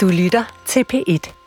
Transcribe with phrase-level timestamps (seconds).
[0.00, 1.39] Du lytter til P1.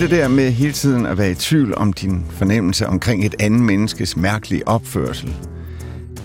[0.00, 3.60] Det der med hele tiden at være i tvivl om din fornemmelse omkring et andet
[3.60, 5.34] menneskes mærkelige opførsel?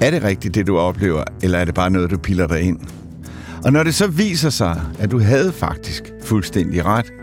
[0.01, 2.79] Er det rigtigt, det du oplever, eller er det bare noget, du piller dig ind?
[3.65, 7.13] Og når det så viser sig, at du havde faktisk fuldstændig ret,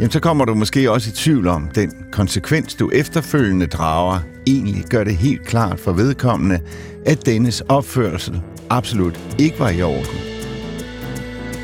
[0.00, 4.84] jamen så kommer du måske også i tvivl om, den konsekvens, du efterfølgende drager, egentlig
[4.90, 6.60] gør det helt klart for vedkommende,
[7.06, 10.29] at dennes opførsel absolut ikke var i orden.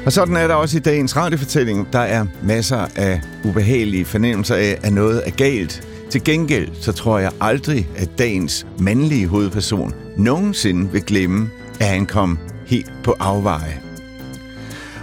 [0.07, 1.93] Og sådan er der også i dagens radiofortælling.
[1.93, 5.89] Der er masser af ubehagelige fornemmelser af, at noget er galt.
[6.11, 12.07] Til gengæld så tror jeg aldrig, at dagens mandlige hovedperson nogensinde vil glemme, at han
[12.07, 13.81] kom helt på afveje.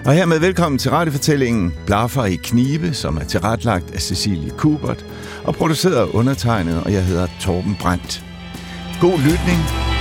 [0.06, 5.06] Og hermed velkommen til radiofortællingen Blaffer i Knibe, som er tilretlagt af Cecilie Kubert
[5.44, 8.26] og produceret undertegnet, og jeg hedder Torben Brandt.
[9.02, 9.93] God lytning.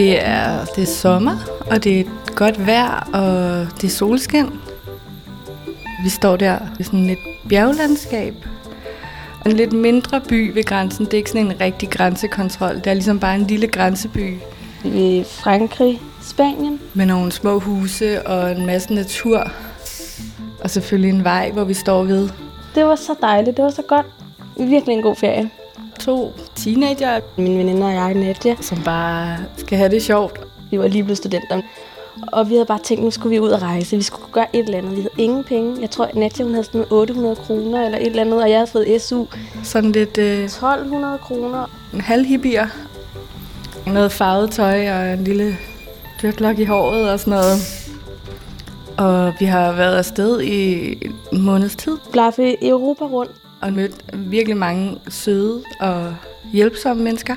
[0.00, 1.36] Det er, det er sommer,
[1.70, 4.46] og det er godt vejr, og det er solskin.
[6.04, 8.34] Vi står der i sådan et bjerglandskab.
[9.46, 11.04] En lidt mindre by ved grænsen.
[11.04, 12.74] Det er ikke sådan en rigtig grænsekontrol.
[12.74, 14.38] Det er ligesom bare en lille grænseby.
[14.84, 16.80] I Frankrig, Spanien.
[16.94, 19.50] Med nogle små huse og en masse natur.
[20.60, 22.28] Og selvfølgelig en vej, hvor vi står ved.
[22.74, 23.56] Det var så dejligt.
[23.56, 24.06] Det var så godt.
[24.56, 25.50] Virkelig en god ferie.
[25.98, 26.32] To
[26.64, 30.40] teenager, Min veninde og jeg, Nadia, som bare skal have det sjovt.
[30.70, 31.60] vi var lige blevet studenter.
[32.32, 33.96] Og vi havde bare tænkt, nu skulle vi ud og rejse.
[33.96, 34.90] Vi skulle gøre et eller andet.
[34.96, 35.76] Vi havde ingen penge.
[35.80, 38.58] Jeg tror, at Nadia hun havde sådan 800 kroner eller et eller andet, og jeg
[38.58, 39.24] havde fået SU.
[39.62, 41.70] Sådan lidt øh, 1200 kroner.
[41.94, 42.66] en halvhippier.
[43.86, 45.56] Noget farvet tøj og en lille
[46.22, 47.56] dreadlock i håret og sådan noget.
[48.98, 50.90] Og vi har været afsted i
[51.32, 53.32] en måneds tid Blaffe i Europa rundt.
[53.60, 56.14] og mødt virkelig mange søde og
[56.52, 57.36] hjælpsomme mennesker.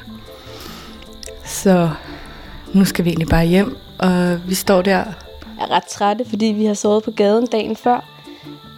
[1.45, 1.89] Så
[2.73, 5.03] nu skal vi egentlig bare hjem, og vi står der.
[5.59, 8.09] er ret trætte, fordi vi har sovet på gaden dagen før.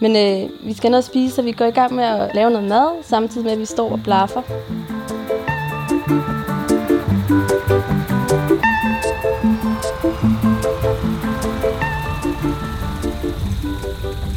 [0.00, 2.68] Men øh, vi skal noget spise, så vi går i gang med at lave noget
[2.68, 4.42] mad, samtidig med, at vi står og blaffer.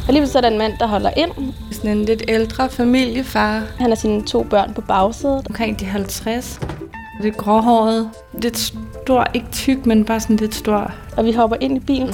[0.08, 1.49] Og lige så er der en mand, der holder ind.
[1.80, 5.48] Sådan en lidt ældre familiefar, Han har sine to børn på bagsædet.
[5.50, 6.60] omkring de 50.
[7.22, 8.10] Lidt gråhåret,
[8.42, 10.92] lidt stor, ikke tyk, men bare sådan lidt stor.
[11.18, 12.14] Og vi hopper ind i bilen.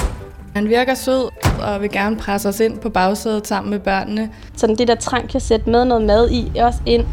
[0.56, 1.30] Han virker sød
[1.62, 4.30] og vil gerne presse os ind på bagsædet sammen med børnene.
[4.56, 7.06] Sådan det der trankasæt med noget mad i, også ind.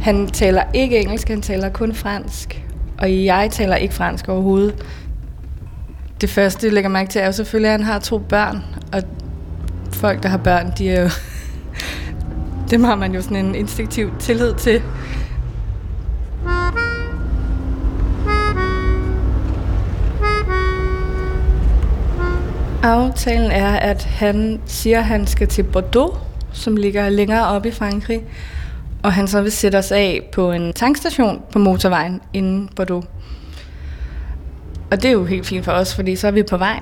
[0.00, 2.64] Han taler ikke engelsk, han taler kun fransk.
[2.98, 4.74] Og jeg taler ikke fransk overhovedet.
[6.20, 8.64] Det første, jeg lægger mærke til, er jo selvfølgelig, at han har to børn.
[8.92, 9.02] Og
[10.00, 11.08] folk, der har børn, de er jo...
[12.70, 14.82] Dem har man jo sådan en instinktiv tillid til.
[22.82, 26.18] Aftalen er, at han siger, at han skal til Bordeaux,
[26.52, 28.22] som ligger længere oppe i Frankrig.
[29.02, 33.06] Og han så vil sætte os af på en tankstation på motorvejen inden Bordeaux.
[34.90, 36.80] Og det er jo helt fint for os, fordi så er vi på vej.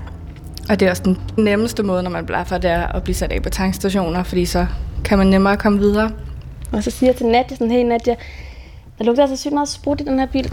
[0.68, 3.32] Og det er også den nemmeste måde, når man blaffer, det er at blive sat
[3.32, 4.66] af på tankstationer, fordi så
[5.04, 6.10] kan man nemmere komme videre.
[6.72, 8.14] Og så siger jeg til Nadia sådan, hey Nadia,
[8.98, 10.52] der lugter altså sygt meget sprut i den her bil.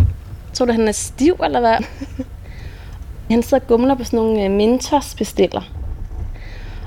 [0.54, 1.76] Tror du, han er stiv, eller hvad?
[3.32, 5.62] han sidder og gumler på sådan nogle øh, Mentos-bestiller.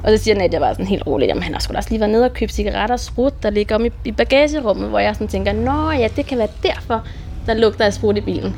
[0.05, 2.01] Og så siger Nadia bare sådan helt roligt, jamen han har sgu da også lige
[2.01, 5.15] været nede og købt cigaretter og sprut, der ligger om i, i bagagerummet, hvor jeg
[5.15, 7.05] sådan tænker, nå ja, det kan være derfor,
[7.47, 8.57] der lugter af sprut i bilen.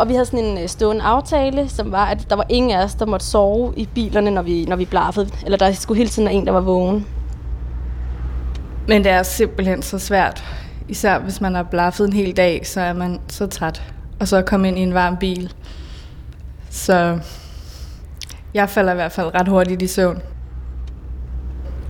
[0.00, 2.84] Og vi havde sådan en øh, stående aftale, som var, at der var ingen af
[2.84, 5.30] os, der måtte sove i bilerne, når vi, når vi blaffede.
[5.44, 7.06] Eller der skulle hele tiden være en, der var vågen.
[8.88, 10.44] Men det er simpelthen så svært.
[10.88, 13.82] Især hvis man har blaffet en hel dag, så er man så træt.
[14.20, 15.52] Og så at komme ind i en varm bil.
[16.70, 17.18] Så
[18.54, 20.22] jeg falder i hvert fald ret hurtigt i søvn.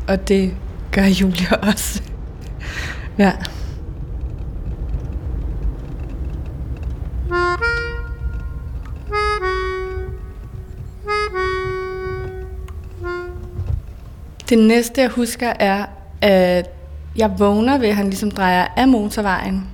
[0.08, 0.54] Og det
[0.92, 2.02] gør Julia også.
[3.18, 3.32] ja.
[14.50, 15.86] Det næste, jeg husker, er,
[16.20, 16.70] at
[17.16, 19.68] jeg vågner ved, at han ligesom drejer af motorvejen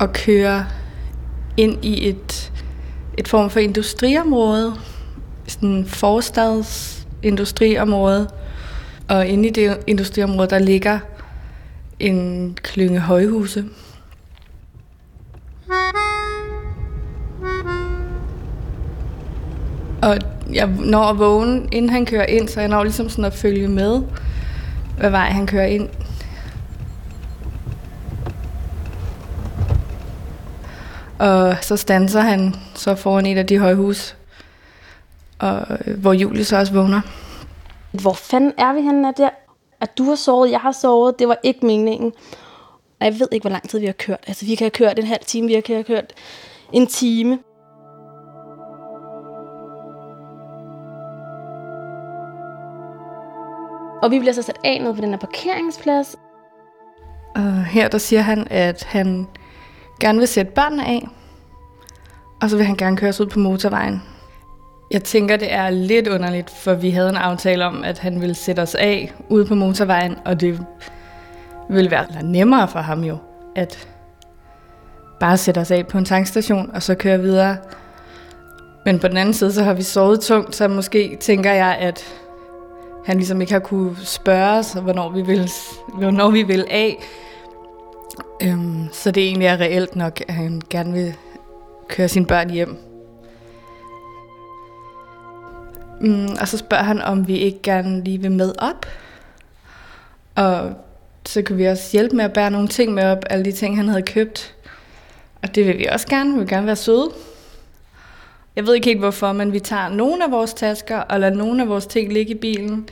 [0.00, 0.64] og kører
[1.56, 2.52] ind i et,
[3.18, 4.74] et form for industriområde,
[5.46, 8.30] sådan en forstadsindustriområde.
[9.08, 10.98] Og inde i det industriområde, der ligger
[12.00, 13.64] en klynge højhuse.
[20.02, 20.18] Og
[20.52, 23.68] jeg når at vågne, inden han kører ind, så jeg når ligesom sådan at følge
[23.68, 24.02] med,
[24.98, 25.88] hvad vej han kører ind.
[31.18, 34.16] Og så stanser han så foran et af de høje hus,
[35.38, 37.00] og, øh, hvor Julie så også vågner.
[37.92, 39.28] Hvor fanden er vi henne der?
[39.80, 42.12] At du har sovet, jeg har sovet, det var ikke meningen.
[43.00, 44.24] Og jeg ved ikke, hvor lang tid vi har kørt.
[44.26, 46.12] Altså, vi kan have kørt en halv time, vi kan have kørt
[46.72, 47.38] en time.
[54.02, 56.16] Og vi bliver så sat af ned på den her parkeringsplads.
[57.34, 59.26] Og her der siger han, at han
[60.00, 61.08] gerne vil sætte børnene af,
[62.42, 64.02] og så vil han gerne køre os ud på motorvejen.
[64.90, 68.34] Jeg tænker, det er lidt underligt, for vi havde en aftale om, at han ville
[68.34, 70.60] sætte os af ude på motorvejen, og det
[71.68, 73.18] ville være nemmere for ham jo,
[73.56, 73.88] at
[75.20, 77.56] bare sætte os af på en tankstation, og så køre videre.
[78.84, 82.04] Men på den anden side, så har vi sovet tungt, så måske tænker jeg, at
[83.06, 85.50] han ligesom ikke har kunne spørge os, hvornår vi vil,
[85.94, 87.02] hvornår vi vil af.
[88.42, 91.14] Øhm, så det egentlig er reelt nok, at han gerne vil
[91.88, 92.76] køre sine børn hjem.
[96.00, 98.86] Mm, og så spørger han, om vi ikke gerne lige vil med op.
[100.34, 100.72] Og
[101.26, 103.76] så kan vi også hjælpe med at bære nogle ting med op, alle de ting,
[103.76, 104.54] han havde købt.
[105.42, 106.32] Og det vil vi også gerne.
[106.32, 107.10] Vi vil gerne være søde.
[108.56, 111.62] Jeg ved ikke helt hvorfor, men vi tager nogle af vores tasker og lader nogle
[111.62, 112.88] af vores ting ligge i bilen.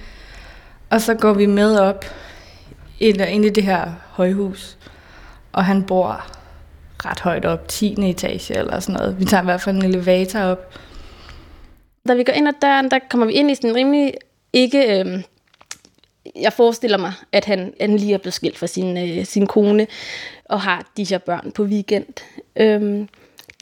[0.90, 2.05] Og så går vi med op
[3.00, 4.78] ind i det her højhus.
[5.52, 6.26] Og han bor
[7.05, 8.11] ret højt op, 10.
[8.11, 9.20] etage eller sådan noget.
[9.20, 10.75] Vi tager i hvert fald en elevator op.
[12.08, 14.14] Da vi går ind ad døren, der kommer vi ind i sådan en rimelig
[14.52, 15.00] ikke...
[15.00, 15.22] Øh,
[16.40, 19.87] jeg forestiller mig, at han, han lige er blevet skilt fra sin, øh, sin kone
[20.44, 22.06] og har de her børn på weekend.
[22.56, 23.08] Øhm,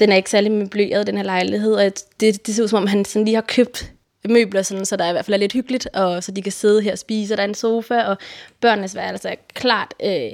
[0.02, 2.86] den er ikke særlig møbleret, den her lejlighed, og det, det ser ud som om,
[2.86, 3.92] han sådan lige har købt
[4.28, 6.82] møbler, sådan, så der i hvert fald er lidt hyggeligt, og så de kan sidde
[6.82, 8.16] her og spise, og der er en sofa, og
[8.60, 10.30] børnenes værelse er altså klart, øh,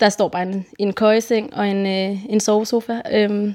[0.00, 3.52] der står bare en, en køjeseng og en, øh, en sovesofa, øh,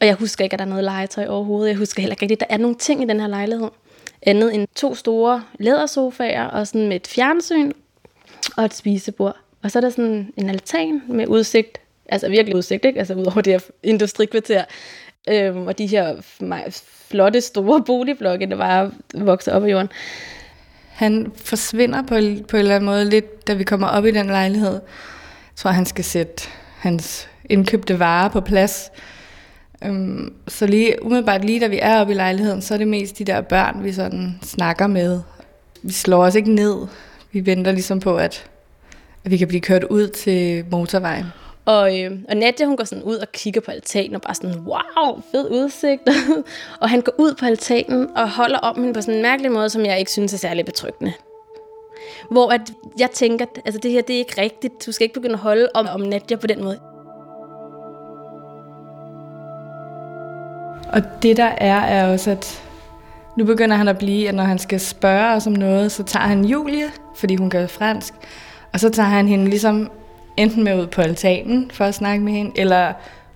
[0.00, 2.42] og jeg husker ikke, at der er noget legetøj overhovedet, jeg husker heller ikke rigtigt,
[2.42, 3.68] at der er nogle ting i den her lejlighed,
[4.22, 7.72] andet end to store lædersofaer, og sådan med et fjernsyn,
[8.56, 9.36] og et spisebord.
[9.62, 11.80] Og så er der sådan en altan med udsigt
[12.10, 12.98] altså virkelig udsigt, ikke?
[12.98, 14.64] Altså ud over det her industrikvarter,
[15.28, 16.16] øhm, og de her
[17.10, 19.88] flotte, store boligblokke, der bare vokser op i jorden.
[20.88, 22.08] Han forsvinder på,
[22.48, 24.72] på en eller anden måde lidt, da vi kommer op i den lejlighed.
[24.72, 26.48] Jeg tror, han skal sætte
[26.78, 28.90] hans indkøbte varer på plads.
[29.84, 33.18] Øhm, så lige, umiddelbart lige da vi er oppe i lejligheden, så er det mest
[33.18, 35.20] de der børn, vi sådan snakker med.
[35.82, 36.86] Vi slår os ikke ned.
[37.32, 38.46] Vi venter ligesom på, at,
[39.24, 41.26] at vi kan blive kørt ud til motorvejen.
[41.70, 44.54] Og, øh, og Nadia, hun går sådan ud og kigger på altanen og bare sådan,
[44.66, 46.02] wow, fed udsigt.
[46.80, 49.70] og han går ud på altanen og holder om hende på sådan en mærkelig måde,
[49.70, 51.12] som jeg ikke synes er særlig betryggende.
[52.30, 52.60] Hvor at
[52.98, 54.86] jeg tænker, at altså, det her det er ikke rigtigt.
[54.86, 56.78] Du skal ikke begynde at holde om, om Nadia på den måde.
[60.92, 62.62] Og det der er, er også, at
[63.36, 66.26] nu begynder han at blive, at når han skal spørge os om noget, så tager
[66.26, 68.14] han Julie, fordi hun gør fransk,
[68.72, 69.90] og så tager han hende ligesom
[70.40, 72.92] enten med ud på altanen for at snakke med hende, eller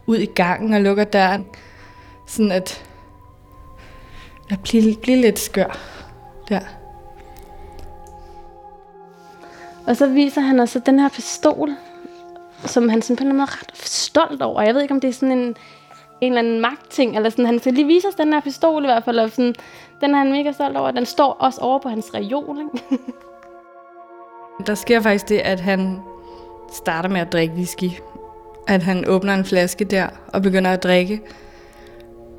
[0.07, 1.47] ud i gangen og lukker døren.
[2.27, 2.85] Sådan at
[4.51, 5.79] jeg bliver, bliver lidt skør
[6.49, 6.61] der.
[9.87, 11.71] Og så viser han også den her pistol,
[12.65, 14.63] som han sådan på en måde ret stolt over.
[14.63, 15.57] Jeg ved ikke, om det er sådan en,
[16.21, 18.87] en eller anden magtting, eller sådan, han skal lige vise os den her pistol i
[18.87, 19.55] hvert fald, og sådan,
[20.01, 20.91] den er han mega stolt over.
[20.91, 23.03] Den står også over på hans reol, ikke?
[24.67, 26.01] Der sker faktisk det, at han
[26.73, 27.91] starter med at drikke whisky.
[28.69, 31.21] At han åbner en flaske der og begynder at drikke.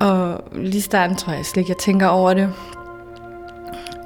[0.00, 2.52] Og lige starten tror jeg slet ikke, jeg tænker over det.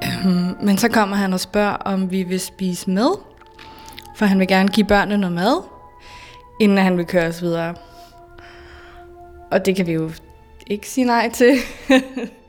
[0.03, 3.09] Øhm, men så kommer han og spørger, om vi vil spise med.
[4.15, 5.63] for han vil gerne give børnene noget mad,
[6.59, 7.75] inden han vil køre os videre.
[9.51, 10.11] Og det kan vi jo
[10.67, 11.55] ikke sige nej til.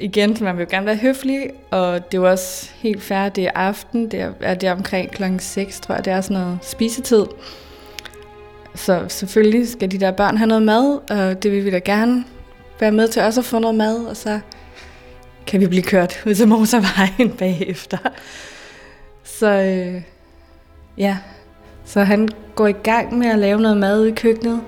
[0.00, 3.46] Igen, man vil jo gerne være høflig, og det er jo også helt færdigt, det
[3.46, 7.24] er aften, det er, er omkring klokken 6, tror jeg, det er sådan noget spisetid.
[8.74, 12.24] Så selvfølgelig skal de der børn have noget mad, og det vil vi da gerne
[12.80, 14.40] være med til også at få noget mad, og så
[15.46, 17.98] kan vi blive kørt ud til motorvejen bagefter.
[19.24, 20.02] Så øh,
[20.98, 21.16] ja,
[21.84, 24.60] så han går i gang med at lave noget mad i køkkenet,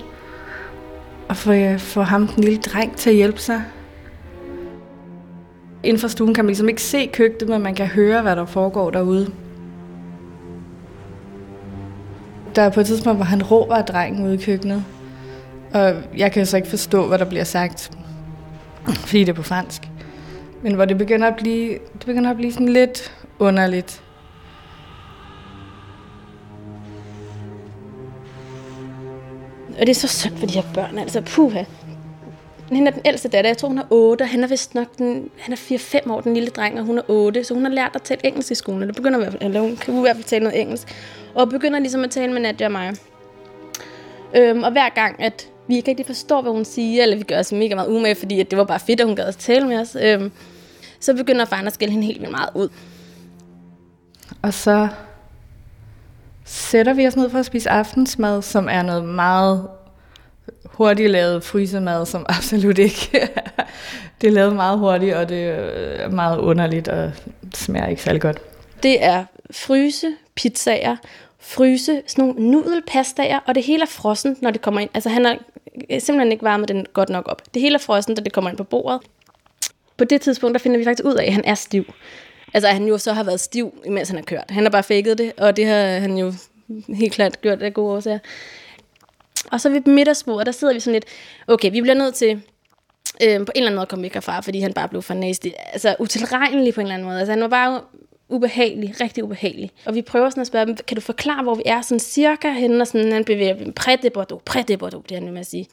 [1.29, 3.63] og får, øh, får ham, den lille dreng, til at hjælpe sig.
[5.83, 8.45] Inden for stuen kan man ligesom ikke se køkkenet, men man kan høre, hvad der
[8.45, 9.31] foregår derude.
[12.55, 14.85] Der er på et tidspunkt, hvor han råber af drengen ude i køkkenet.
[15.73, 17.91] Og jeg kan så ikke forstå, hvad der bliver sagt,
[18.85, 19.81] fordi det er på fransk.
[20.61, 24.03] Men hvor det begynder at blive, det begynder at blive sådan lidt underligt.
[29.79, 31.63] Og det er så synd for de her børn, altså puha.
[32.75, 34.97] Hende er den ældste datter, jeg tror hun er 8, og han er vist nok
[34.97, 37.71] den, han er 4-5 år, den lille dreng, og hun er 8, så hun har
[37.71, 40.01] lært at tale engelsk i skolen, eller begynder i hvert fald, eller hun kan i
[40.01, 40.87] hvert fald tale noget engelsk,
[41.33, 42.93] og begynder ligesom at tale med Nadia og mig.
[44.35, 47.39] Øhm, og hver gang, at vi ikke rigtig forstår, hvad hun siger, eller vi gør
[47.39, 49.67] os mega meget umage, fordi at det var bare fedt, at hun gad at tale
[49.67, 50.31] med os, øhm,
[50.99, 52.69] så begynder faren at skælde hende helt vildt meget ud.
[54.41, 54.87] Og så
[56.45, 59.67] sætter vi os ned for at spise aftensmad, som er noget meget
[60.71, 63.09] hurtigt lavet frysemad, som absolut ikke
[64.21, 67.11] det er lavet meget hurtigt, og det er meget underligt, og
[67.53, 68.37] smager ikke særlig godt.
[68.83, 70.95] Det er fryse pizzaer,
[71.39, 74.89] fryse sådan nogle nudelpastaer, og det hele er frossen, når det kommer ind.
[74.93, 75.37] Altså han har
[75.99, 77.41] simpelthen ikke varmet den godt nok op.
[77.53, 79.01] Det hele er frossen, da det kommer ind på bordet.
[79.97, 81.93] På det tidspunkt, der finder vi faktisk ud af, at han er stiv.
[82.53, 84.45] Altså at han jo så har været stiv, imens han har kørt.
[84.49, 86.33] Han har bare faked det, og det har han jo
[86.95, 88.19] helt klart gjort af gode årsager.
[89.51, 91.05] Og så ved middagsbordet, der sidder vi sådan lidt,
[91.47, 92.41] okay, vi bliver nødt til
[93.23, 95.13] øh, på en eller anden måde at komme væk herfra, fordi han bare blev for
[95.13, 95.47] nasty.
[95.73, 97.19] Altså utilregnelig på en eller anden måde.
[97.19, 97.81] Altså han var bare
[98.29, 99.71] ubehagelig, rigtig ubehagelig.
[99.85, 102.51] Og vi prøver sådan at spørge dem, kan du forklare, hvor vi er sådan cirka
[102.51, 105.33] henne, og sådan, han bevæger dem, près de Bordeaux, près de Bordeaux, det er han
[105.33, 105.67] med at sige.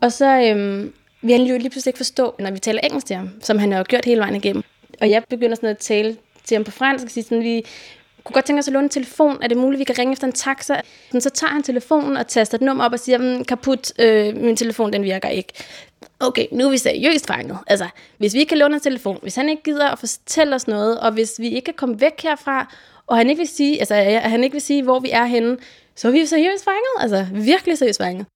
[0.00, 3.16] Og så øhm, vil han jo lige pludselig ikke forstå, når vi taler engelsk til
[3.16, 4.62] ham, som han har gjort hele vejen igennem.
[5.00, 7.64] Og jeg begynder sådan at tale til ham på fransk og sige sådan, vi
[8.24, 9.38] kunne godt tænke os at låne en telefon.
[9.42, 10.80] Er det muligt, vi kan ringe efter en taxa?
[11.18, 14.56] Så tager han telefonen og taster et nummer op og siger, mm, kaput, øh, min
[14.56, 15.52] telefon den virker ikke.
[16.20, 17.58] Okay, nu er vi seriøst fanget.
[17.66, 20.68] Altså, hvis vi ikke kan låne en telefon, hvis han ikke gider at fortælle os
[20.68, 22.74] noget, og hvis vi ikke kan komme væk herfra,
[23.06, 25.56] og han ikke vil sige, altså, han ikke vil sige, hvor vi er henne,
[25.96, 26.94] så er vi seriøst fanget.
[27.00, 28.26] Altså, virkelig seriøst fanget.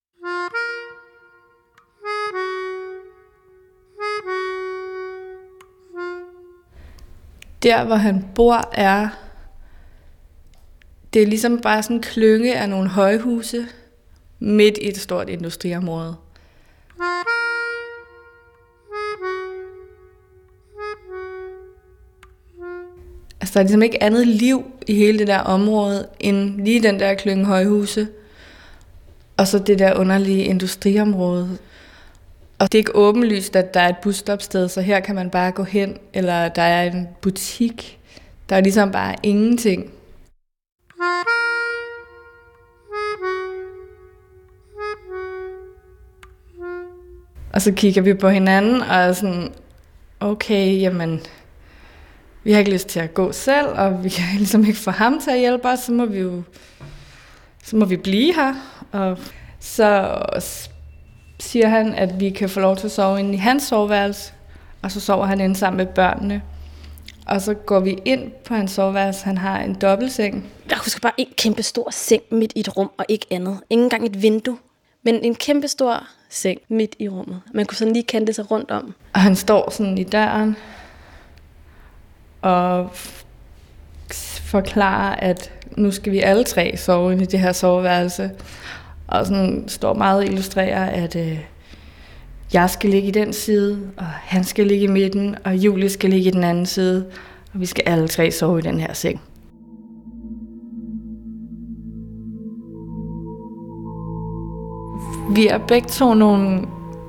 [7.63, 9.09] Der, hvor han bor, er...
[11.13, 13.67] Det er ligesom bare sådan en klynge af nogle højhuse
[14.39, 16.17] midt i et stort industriområde.
[23.41, 27.01] Altså, der er ligesom ikke andet liv i hele det der område, end lige den
[27.01, 28.09] der klynge højhuse.
[29.37, 31.59] Og så det der underlige industriområde,
[32.59, 35.53] og det er ikke åbenlyst, at der er et busstopsted, så her kan man bare
[35.53, 37.99] gå hen, eller der er en butik.
[38.49, 39.91] Der er ligesom bare ingenting.
[47.53, 49.53] Og så kigger vi på hinanden og er sådan,
[50.21, 51.21] okay, jamen,
[52.45, 55.21] vi har ikke lyst til at gå selv, og vi kan ligesom ikke få ham
[55.21, 56.43] til at hjælpe os, så må vi jo
[57.65, 58.55] så må vi blive her.
[58.93, 59.19] Og
[59.61, 60.19] så
[61.41, 64.33] siger han, at vi kan få lov til at sove inde i hans soveværelse,
[64.83, 66.43] og så sover han inde sammen med børnene.
[67.27, 69.25] Og så går vi ind på hans soveværelse.
[69.25, 70.47] Han har en dobbeltseng.
[70.71, 73.61] Jeg husker bare en kæmpe stor seng midt i et rum, og ikke andet.
[73.71, 74.59] Ingen engang et vindue.
[75.03, 77.41] Men en kæmpe stor seng midt i rummet.
[77.55, 78.95] Man kunne sådan lige kende sig rundt om.
[79.15, 80.57] Og han står sådan i døren
[82.43, 82.91] og
[84.43, 88.31] forklarer, at nu skal vi alle tre sove i det her soveværelse
[89.09, 91.39] og sådan står meget og illustrerer, at øh,
[92.53, 96.11] jeg skal ligge i den side, og han skal ligge i midten, og Julie skal
[96.11, 97.07] ligge i den anden side,
[97.55, 99.21] og vi skal alle tre sove i den her seng.
[105.31, 106.67] Vi er begge to nogle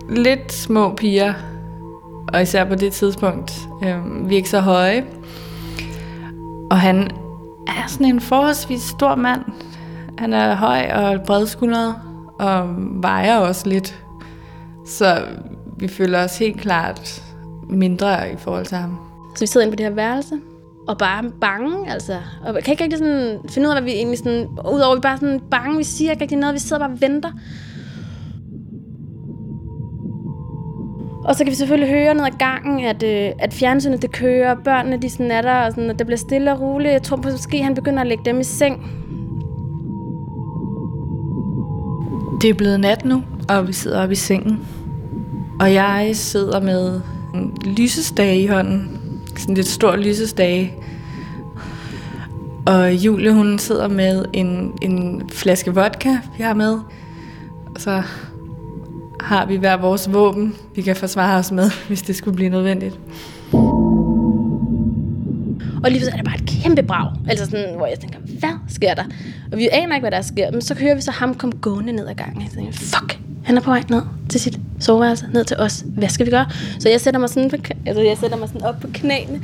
[0.09, 1.33] lidt små piger,
[2.33, 3.51] og især på det tidspunkt.
[3.83, 5.05] Øh, vi er ikke så høje.
[6.71, 7.11] Og han
[7.67, 9.41] er sådan en forholdsvis stor mand.
[10.19, 11.95] Han er høj og bredskuldret,
[12.39, 14.03] og vejer også lidt.
[14.85, 15.21] Så
[15.77, 17.23] vi føler os helt klart
[17.69, 18.99] mindre i forhold til ham.
[19.35, 20.35] Så vi sidder inde på det her værelse,
[20.87, 22.17] og bare bange, altså.
[22.45, 24.47] Og kan ikke rigtig sådan finde ud af, hvad vi egentlig sådan...
[24.73, 27.31] Udover vi bare sådan bange, vi siger ikke rigtig noget, vi sidder bare og venter.
[31.23, 34.55] Og så kan vi selvfølgelig høre ned ad gangen, at, øh, at fjernsynet det kører,
[34.63, 36.93] børnene de sådan er der, og sådan, at det bliver stille og roligt.
[36.93, 38.99] Jeg tror måske, han begynder at lægge dem i seng.
[42.41, 44.59] Det er blevet nat nu, og vi sidder oppe i sengen.
[45.59, 47.01] Og jeg sidder med
[47.33, 49.01] en lysestage i hånden.
[49.37, 50.73] Sådan lidt stor lysestage.
[52.65, 56.73] Og Julie, hun sidder med en, en flaske vodka, vi har med.
[57.75, 58.03] Og så
[59.19, 62.99] har vi hver vores våben, vi kan forsvare os med, hvis det skulle blive nødvendigt.
[65.83, 67.11] Og lige så er det bare et kæmpe brag.
[67.29, 69.03] Altså sådan, hvor jeg tænker, hvad sker der?
[69.51, 70.51] Og vi aner ikke, hvad der sker.
[70.51, 72.41] Men så hører vi så ham komme gående ned ad gangen.
[72.41, 75.85] Jeg tænker, fuck, han er på vej ned til sit soveværelse, ned til os.
[75.87, 76.45] Hvad skal vi gøre?
[76.79, 77.55] Så jeg sætter mig sådan, på,
[77.85, 79.41] altså jeg sætter mig sådan op på knæene.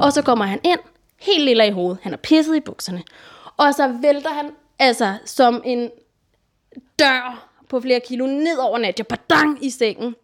[0.00, 0.78] Og så kommer han ind,
[1.20, 1.98] helt lille i hovedet.
[2.02, 3.02] Han er pisset i bukserne.
[3.56, 5.90] Og så vælter han, altså som en
[6.98, 10.14] dør på flere kilo, ned over Nadia, badang i sengen.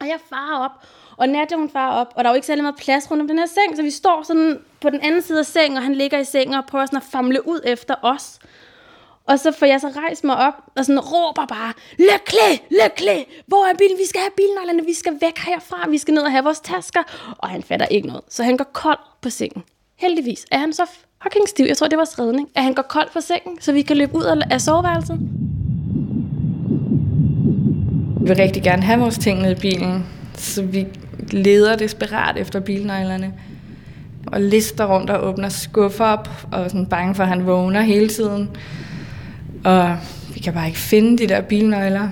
[0.00, 0.70] Og jeg farer op,
[1.16, 3.28] og Nadia hun farer op, og der er jo ikke særlig meget plads rundt om
[3.28, 5.94] den her seng, så vi står sådan på den anden side af sengen, og han
[5.94, 8.38] ligger i sengen og prøver sådan at famle ud efter os.
[9.26, 13.70] Og så får jeg så rejst mig op og sådan råber bare, Lykke, lykke, hvor
[13.70, 13.98] er bilen?
[13.98, 17.02] Vi skal have bilnøglerne, vi skal væk herfra, vi skal ned og have vores tasker.
[17.38, 19.64] Og han fatter ikke noget, så han går kold på sengen.
[19.96, 20.86] Heldigvis er han så
[21.22, 23.82] fucking stiv, jeg tror det var redning, at han går kold på sengen, så vi
[23.82, 25.18] kan løbe ud af soveværelset.
[28.20, 30.86] Vi vil rigtig gerne have vores ting ned i bilen, så vi
[31.30, 33.32] leder desperat efter bilnøglerne.
[34.26, 37.80] Og lister rundt og åbner skuffer op, og er sådan bange for, at han vågner
[37.80, 38.48] hele tiden.
[39.64, 39.96] Og
[40.34, 42.08] vi kan bare ikke finde de der bilnøgler.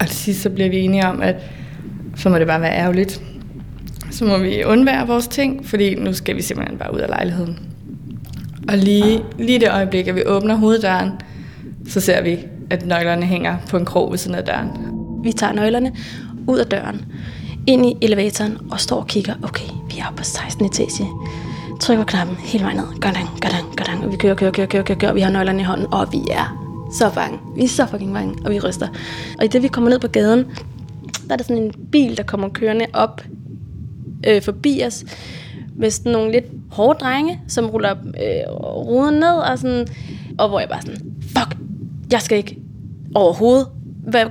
[0.00, 1.36] Og til sidst så bliver vi enige om, at
[2.16, 3.22] så må det bare være ærgerligt.
[4.10, 7.58] Så må vi undvære vores ting, fordi nu skal vi simpelthen bare ud af lejligheden.
[8.68, 11.10] Og lige, lige det øjeblik, at vi åbner hoveddøren,
[11.88, 12.38] så ser vi,
[12.70, 14.70] at nøglerne hænger på en krog ved siden af døren.
[15.22, 15.92] Vi tager nøglerne
[16.46, 17.04] ud af døren,
[17.66, 19.34] ind i elevatoren og står og kigger.
[19.42, 20.66] Okay, vi er oppe på 16.
[20.66, 21.08] etage.
[21.80, 22.86] Trykker på knappen hele vejen ned.
[23.00, 24.04] Godang, godang, godang.
[24.04, 25.12] Og vi kører, kører, kører, kører, kører, kører.
[25.12, 27.38] Vi har nøglerne i hånden, og vi er så bange.
[27.56, 28.88] Vi er så fucking bange, og vi ryster.
[29.38, 30.46] Og i det, vi kommer ned på gaden,
[31.26, 33.22] der er der sådan en bil, der kommer kørende op
[34.26, 35.04] øh, forbi os
[35.76, 39.86] med sådan nogle lidt hårde drenge, som ruller øh, ruden ned, og, sådan,
[40.38, 41.56] og hvor jeg bare sådan, fuck,
[42.12, 42.58] jeg skal ikke
[43.14, 43.66] overhovedet.
[44.08, 44.24] Hvad,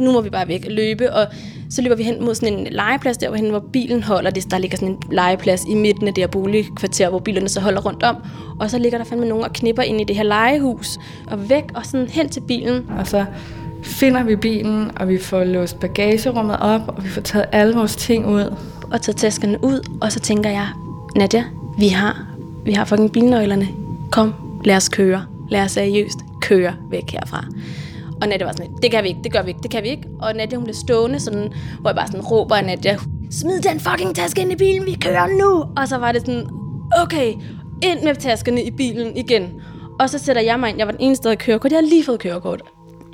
[0.00, 1.26] nu må vi bare væk løbe, og
[1.70, 4.30] så løber vi hen mod sådan en legeplads, der hvor, hen, hvor bilen holder.
[4.30, 7.60] Det, der ligger sådan en legeplads i midten af det her boligkvarter, hvor bilerne så
[7.60, 8.16] holder rundt om.
[8.60, 11.64] Og så ligger der fandme nogen og knipper ind i det her legehus, og væk
[11.74, 12.86] og sådan hen til bilen.
[12.98, 13.24] Og så
[13.82, 17.96] finder vi bilen, og vi får låst bagagerummet op, og vi får taget alle vores
[17.96, 18.54] ting ud.
[18.90, 20.68] Og taget taskerne ud, og så tænker jeg,
[21.16, 21.44] Nadia,
[21.78, 22.26] vi har,
[22.64, 23.68] vi har fucking bilnøglerne.
[24.10, 25.24] Kom, lad os køre.
[25.50, 27.44] Lad os seriøst køre væk herfra.
[28.22, 29.88] Og Nadia var sådan, det kan vi ikke, det gør vi ikke, det kan vi
[29.88, 30.08] ikke.
[30.20, 32.98] Og Nadia hun blev stående, sådan, hvor jeg bare sådan råber af Nadia,
[33.30, 35.64] smid den fucking taske ind i bilen, vi kører nu!
[35.76, 36.48] Og så var det sådan,
[37.02, 37.34] okay,
[37.82, 39.60] ind med taskerne i bilen igen.
[40.00, 41.88] Og så sætter jeg mig ind, jeg var den eneste, der havde kørekort, jeg havde
[41.88, 42.62] lige fået kørekort.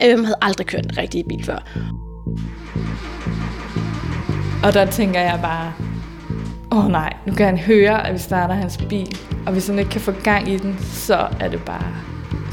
[0.03, 1.59] Øh, jeg havde aldrig kørt en rigtig bil før.
[4.65, 5.73] Og der tænker jeg bare,
[6.73, 9.17] åh oh nej, nu kan han høre, at vi starter hans bil.
[9.47, 11.95] Og hvis han ikke kan få gang i den, så er det bare,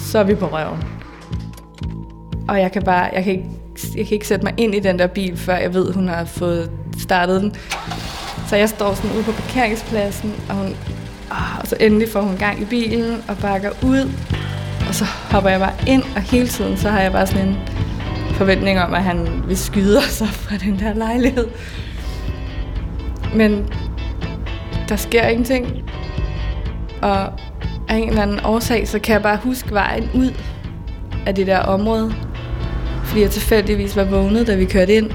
[0.02, 0.84] så er vi på røven.
[2.48, 3.50] Og jeg kan bare, jeg kan ikke,
[3.98, 6.26] jeg kan ikke sætte mig ind i den der bil, før jeg ved, hun har
[6.26, 7.56] fået startet den.
[8.48, 10.76] Så jeg står sådan ude på parkeringspladsen, og, hun,
[11.32, 14.12] ah, og så endelig får hun gang i bilen og bakker ud.
[14.88, 17.58] Og så hopper jeg bare ind, og hele tiden så har jeg bare sådan en
[18.34, 21.48] forventning om, at han vil skyde sig fra den der lejlighed.
[23.36, 23.74] Men
[24.90, 25.84] der sker ingenting.
[27.02, 27.32] Og
[27.92, 30.34] af en eller anden årsag, så kan jeg bare huske vejen ud
[31.26, 32.14] af det der område.
[33.04, 35.12] Fordi jeg tilfældigvis var vågnet, da vi kørte ind.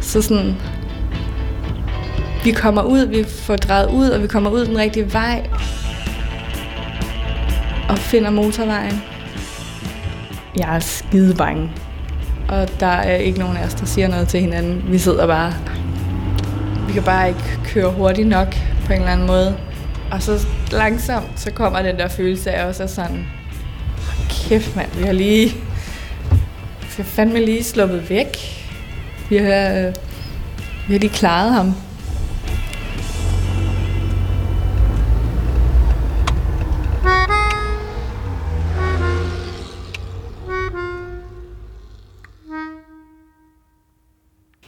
[0.00, 0.56] Så sådan...
[2.44, 5.50] Vi kommer ud, vi får drejet ud, og vi kommer ud den rigtige vej.
[7.88, 9.02] Og finder motorvejen.
[10.58, 11.70] Jeg er skide bange.
[12.48, 14.84] Og der er ikke nogen af os, der siger noget til hinanden.
[14.88, 15.52] Vi sidder bare
[16.86, 18.54] vi kan bare ikke køre hurtigt nok
[18.86, 19.56] på en eller anden måde.
[20.16, 23.26] Og så langsomt, så kommer den der følelse af også sådan,
[24.30, 25.48] kæft mand, vi har lige,
[26.80, 28.36] vi har fandme lige sluppet væk.
[29.28, 29.92] Vi har,
[30.88, 31.74] vi har lige klaret ham.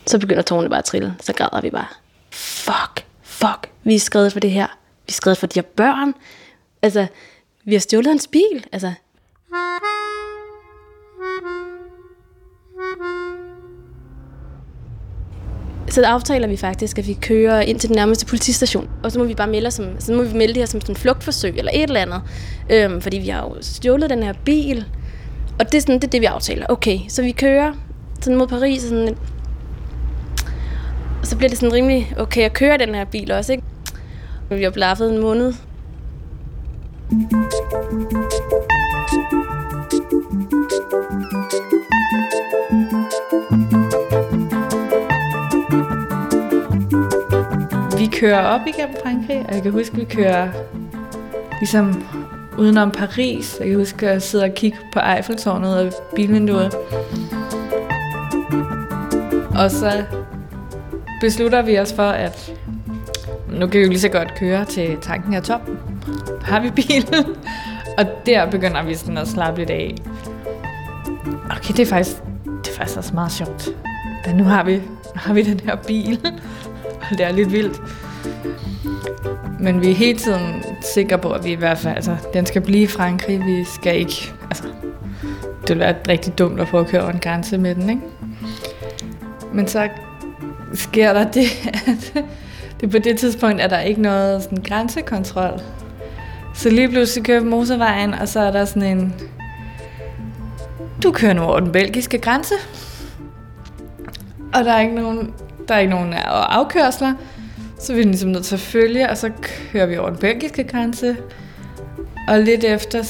[0.06, 1.14] Så begynder tårne bare at trille.
[1.20, 1.86] Så græder vi bare.
[2.32, 4.66] Fuck, fuck, vi er skrevet for det her.
[5.08, 6.14] Vi er skrevet for de her børn.
[6.82, 7.06] Altså,
[7.64, 8.66] vi har stjålet hans bil.
[8.72, 8.92] Altså,
[15.88, 18.90] så aftaler vi faktisk, at vi kører ind til den nærmeste politistation.
[19.02, 20.92] Og så må vi bare melde, som, så må vi melde det her som sådan
[20.92, 22.22] en flugtforsøg eller et eller andet.
[22.70, 24.84] Øhm, fordi vi har jo stjålet den her bil.
[25.58, 26.66] Og det er, sådan, det er det, vi aftaler.
[26.68, 27.72] Okay, så vi kører
[28.20, 28.82] sådan mod Paris.
[28.82, 29.16] Og sådan,
[31.20, 33.64] og så bliver det sådan rimelig okay at køre den her bil også, ikke?
[34.50, 35.52] Vi har blaffet en måned.
[47.98, 50.48] Vi kører op igennem Frankrig, og jeg kan huske, at vi kører
[51.60, 52.04] ligesom
[52.58, 53.56] udenom Paris.
[53.60, 56.74] Jeg kan huske, at jeg sidder og kigger på Eiffeltårnet og bilvinduet.
[59.58, 60.04] Og så
[61.20, 62.57] beslutter vi os for, at
[63.58, 65.60] nu kan vi jo lige så godt køre til tanken er tom.
[66.42, 67.14] Har vi bilen?
[67.98, 69.94] Og der begynder vi sådan at slappe lidt af.
[71.50, 73.68] Okay, det er faktisk, det er faktisk også meget sjovt.
[74.24, 76.20] Da nu har vi, nu har vi den her bil.
[77.10, 77.80] Og det er lidt vildt.
[79.60, 80.62] Men vi er hele tiden
[80.94, 83.46] sikre på, at vi i hvert fald, altså, den skal blive i Frankrig.
[83.46, 84.64] Vi skal ikke, altså,
[85.60, 88.02] det ville være rigtig dumt at prøve at køre over en grænse med den, ikke?
[89.52, 89.88] Men så
[90.74, 91.46] sker der det,
[91.86, 92.24] at
[92.80, 95.60] det på det tidspunkt er der ikke noget sådan grænsekontrol.
[96.54, 99.14] Så lige pludselig kører vi motorvejen, og så er der sådan en...
[101.02, 102.54] Du kører nu over den belgiske grænse.
[104.54, 105.34] Og der er ikke nogen,
[105.68, 107.14] der er ikke nogen afkørsler.
[107.80, 109.30] Så vi er ligesom nødt til at følge, og så
[109.72, 111.16] kører vi over den belgiske grænse.
[112.28, 113.02] Og lidt efter,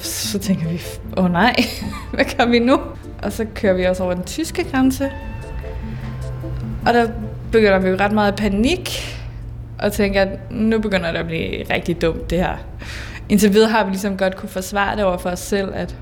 [0.00, 0.82] så tænker vi,
[1.16, 1.56] åh oh, nej,
[2.14, 2.80] hvad gør vi nu?
[3.22, 5.10] Og så kører vi også over den tyske grænse.
[6.86, 7.08] Og der
[7.52, 9.15] begynder vi ret meget panik,
[9.78, 12.56] og tænker, at nu begynder det at blive rigtig dumt det her.
[13.28, 15.96] Indtil videre har vi ligesom godt kunne forsvare det over for os selv, at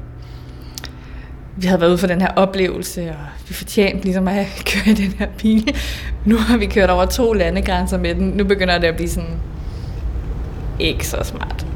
[1.57, 4.97] vi havde været ude for den her oplevelse, og vi fortjente ligesom at køre i
[4.97, 5.77] den her bil.
[6.25, 8.29] Nu har vi kørt over to landegrænser med den.
[8.29, 9.39] Nu begynder det at blive sådan
[10.79, 11.67] ikke så smart.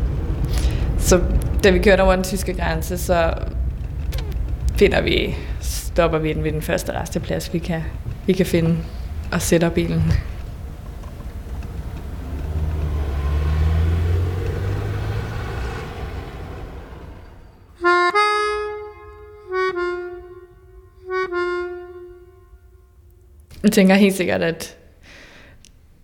[0.98, 1.20] Så
[1.64, 3.34] da vi kørte over den tyske grænse, så
[4.76, 7.82] finder vi, stopper vi den ved den første resteplads, vi kan,
[8.26, 8.76] vi kan finde,
[9.32, 10.12] og sætter bilen.
[23.68, 24.76] Jeg tænker helt sikkert, at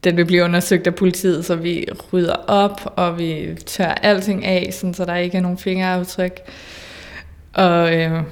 [0.04, 4.68] den vil blive undersøgt af politiet, så vi rydder op, og vi tør alting af,
[4.72, 6.40] sådan, så der ikke er nogen fingeraftryk.
[7.54, 8.22] Og øh,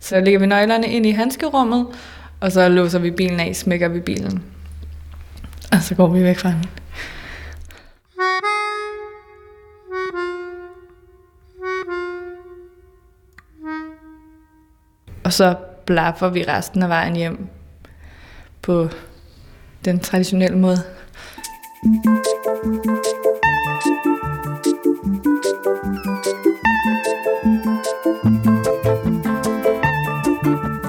[0.00, 1.86] så lægger vi nøglerne ind i handskerummet,
[2.40, 4.42] og så låser vi bilen af, smækker vi bilen.
[5.72, 6.64] Og så går vi væk fra den.
[15.24, 15.54] Og så
[15.86, 17.48] blaffer vi resten af vejen hjem
[18.64, 18.88] på
[19.84, 20.78] den traditionelle måde.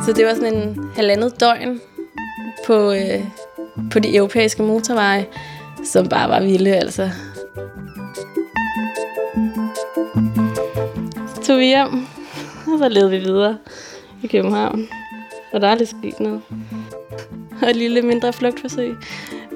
[0.05, 1.81] Så det var sådan en halvandet døgn
[2.65, 3.25] på, øh,
[3.91, 5.25] på de europæiske motorveje,
[5.83, 7.09] som bare var vilde, altså.
[11.35, 12.07] Så tog vi hjem,
[12.67, 13.57] og så levede vi videre
[14.23, 14.87] i København.
[15.53, 16.41] Og der er aldrig sket noget
[17.65, 18.95] og et lille mindre flugtforsøg,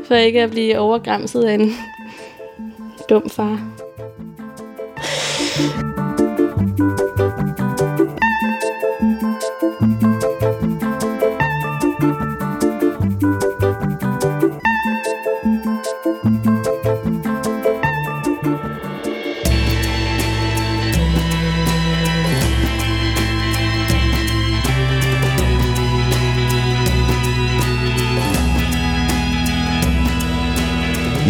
[0.05, 1.73] for ikke at blive overgræmset af en
[3.09, 3.59] dum far.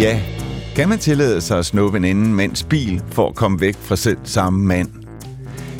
[0.00, 0.20] Ja,
[0.76, 3.96] kan man tillade sig at snuppe en anden mands bil for at komme væk fra
[3.96, 4.88] selv samme mand?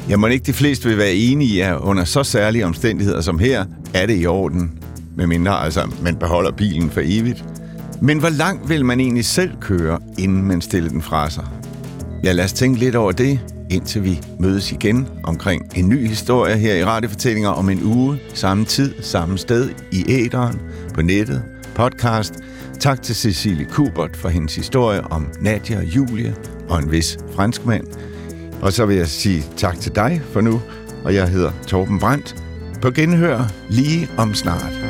[0.08, 3.38] Jeg må ikke de fleste vil være enige i, at under så særlige omstændigheder som
[3.38, 4.72] her, er det i orden.
[5.16, 7.44] Med mindre altså, man beholder bilen for evigt.
[8.02, 11.44] Men hvor langt vil man egentlig selv køre, inden man stiller den fra sig?
[12.24, 16.56] Ja, lad os tænke lidt over det, indtil vi mødes igen omkring en ny historie
[16.56, 20.60] her i Radiofortællinger om en uge, samme tid, samme sted, i æderen,
[20.94, 21.42] på nettet,
[21.74, 22.34] podcast–
[22.80, 26.36] Tak til Cecilie Kubert for hendes historie om Nadia og Julie
[26.68, 27.86] og en vis franskmand.
[28.62, 30.60] Og så vil jeg sige tak til dig for nu,
[31.04, 32.36] og jeg hedder Torben Brandt.
[32.82, 34.89] På genhør lige om snart.